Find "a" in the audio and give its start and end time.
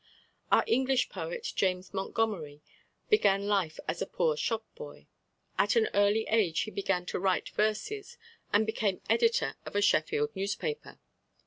4.01-4.07, 9.75-9.81